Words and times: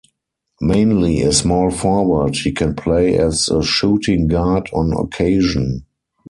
Mainly 0.61 1.21
a 1.21 1.31
small 1.31 1.69
forward, 1.69 2.35
he 2.37 2.51
can 2.53 2.73
play 2.73 3.19
as 3.19 3.49
a 3.49 3.61
shooting 3.61 4.25
guard 4.27 4.67
on 4.73 4.93
occasion. 4.93 5.85